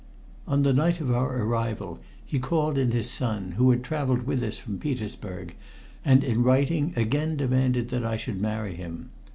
[0.47, 4.41] "On the night of our arrival he called in his son, who had traveled with
[4.41, 5.53] us from Petersburg,
[6.03, 9.11] and in writing again demanded that I should marry him.